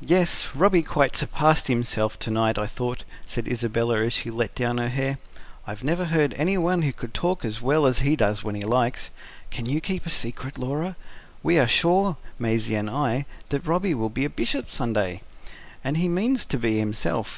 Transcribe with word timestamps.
"Yes, 0.00 0.48
Robby 0.54 0.80
quite 0.80 1.14
surpassed 1.14 1.66
himself 1.68 2.18
to 2.20 2.30
night, 2.30 2.56
I 2.56 2.66
thought," 2.66 3.04
said 3.26 3.46
Isabella 3.46 4.00
as 4.06 4.14
she 4.14 4.30
let 4.30 4.54
down 4.54 4.78
her 4.78 4.88
hair. 4.88 5.18
"I 5.66 5.76
never 5.82 6.06
heard 6.06 6.32
anyone 6.38 6.80
who 6.80 6.94
could 6.94 7.12
talk 7.12 7.44
as 7.44 7.60
well 7.60 7.84
as 7.84 7.98
he 7.98 8.16
does 8.16 8.42
when 8.42 8.54
he 8.54 8.62
likes. 8.62 9.10
Can 9.50 9.66
you 9.66 9.82
keep 9.82 10.06
a 10.06 10.08
secret, 10.08 10.56
Laura? 10.58 10.96
We 11.42 11.58
are 11.58 11.68
sure, 11.68 12.16
Maisie 12.38 12.74
and 12.74 12.88
I, 12.88 13.26
that 13.50 13.66
Robby 13.66 13.92
will 13.92 14.08
be 14.08 14.24
a 14.24 14.30
Bishop 14.30 14.70
some 14.70 14.94
day. 14.94 15.20
And 15.84 15.98
he 15.98 16.08
means 16.08 16.46
to 16.46 16.56
be, 16.58 16.78
himself. 16.78 17.34